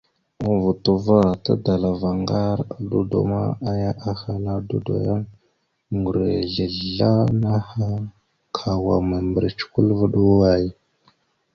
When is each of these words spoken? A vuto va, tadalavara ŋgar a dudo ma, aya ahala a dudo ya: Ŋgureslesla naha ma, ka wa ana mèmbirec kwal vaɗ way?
A 0.49 0.53
vuto 0.61 0.91
va, 1.07 1.19
tadalavara 1.43 2.15
ŋgar 2.21 2.57
a 2.75 2.77
dudo 2.89 3.19
ma, 3.31 3.41
aya 3.69 3.91
ahala 4.09 4.51
a 4.59 4.63
dudo 4.69 4.93
ya: 5.07 5.17
Ŋgureslesla 5.97 7.11
naha 7.41 7.69
ma, 7.79 7.89
ka 8.55 8.71
wa 8.83 8.95
ana 8.99 9.07
mèmbirec 9.09 9.59
kwal 9.71 9.89
vaɗ 9.99 10.15
way? 10.39 10.63